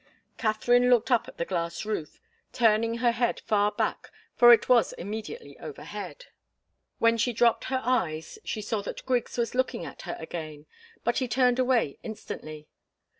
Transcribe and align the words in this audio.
Katharine 0.39 0.89
looked 0.89 1.11
up 1.11 1.27
at 1.27 1.37
the 1.37 1.45
glass 1.45 1.85
roof, 1.85 2.19
turning 2.51 2.95
her 2.95 3.11
head 3.11 3.39
far 3.41 3.71
back, 3.71 4.09
for 4.35 4.51
it 4.51 4.67
was 4.67 4.93
immediately 4.93 5.59
overhead. 5.59 6.25
When 6.97 7.19
she 7.19 7.31
dropped 7.33 7.65
her 7.65 7.83
eyes 7.85 8.39
she 8.43 8.63
saw 8.63 8.81
that 8.81 9.05
Griggs 9.05 9.37
was 9.37 9.53
looking 9.53 9.85
at 9.85 10.01
her 10.09 10.17
again, 10.19 10.65
but 11.03 11.19
he 11.19 11.27
turned 11.27 11.59
away 11.59 11.99
instantly. 12.01 12.67